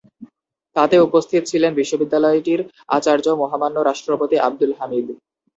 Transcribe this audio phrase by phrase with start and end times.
[0.75, 2.61] তাতে উপস্থিত ছিলেন বিশ্ববিদ্যালয়টির
[2.89, 5.07] আচার্য, মহামান্য রাষ্ট্রপতি আবদুল হামিদ।